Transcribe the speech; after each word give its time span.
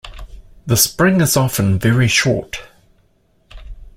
The 0.65 0.77
spring 0.77 1.21
is 1.21 1.37
often 1.37 1.77
very 1.77 2.07
short. 2.07 2.57